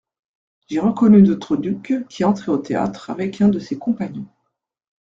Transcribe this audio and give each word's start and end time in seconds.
J'ai 0.67 0.79
reconnu 0.79 1.21
notre 1.21 1.57
duc 1.57 1.93
qui 2.09 2.23
entrait 2.23 2.51
au 2.51 2.57
théâtre 2.57 3.11
avec 3.11 3.39
un 3.39 3.49
de 3.49 3.59
ses 3.59 3.77
compagnons. 3.77 4.25